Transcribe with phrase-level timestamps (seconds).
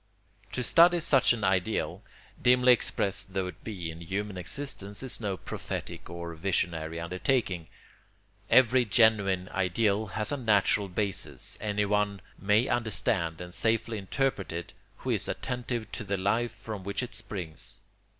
[0.53, 2.01] ]To study such an ideal,
[2.41, 7.67] dimly expressed though it be in human existence, is no prophetic or visionary undertaking.
[8.49, 15.11] Every genuine ideal has a natural basis; anyone may understand and safely interpret it who
[15.11, 17.79] is attentive to the life from which it springs.